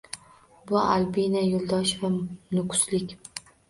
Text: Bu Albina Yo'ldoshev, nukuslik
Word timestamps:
Bu 0.71 0.79
Albina 0.93 1.45
Yo'ldoshev, 1.51 2.19
nukuslik 2.59 3.19